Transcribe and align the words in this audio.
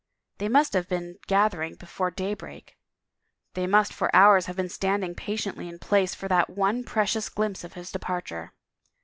They 0.39 0.49
must 0.49 0.73
have 0.73 0.89
been 0.89 1.19
gathering 1.27 1.75
before 1.75 2.09
daybreak.... 2.09 2.75
They 3.53 3.67
must 3.67 3.93
for 3.93 4.09
hours 4.15 4.47
have 4.47 4.55
been 4.55 4.67
standing 4.67 5.13
patiently 5.13 5.69
in 5.69 5.77
place 5.77 6.15
for 6.15 6.27
that 6.27 6.49
one 6.49 6.83
pre 6.83 7.05
cious 7.05 7.29
glimpse 7.29 7.63
of 7.63 7.73
his 7.73 7.91
departure. 7.91 8.51